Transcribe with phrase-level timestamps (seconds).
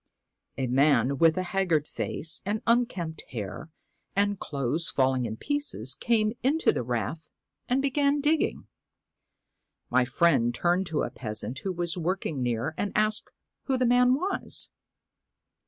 [0.57, 3.69] A man with a haggard face and unkempt hair,
[4.15, 7.29] and clothes falling in pieces, came into the rath
[7.69, 8.65] and began digging.
[9.91, 13.29] My friend turned to a peasant who was work ing near and asked
[13.65, 14.71] who the man was.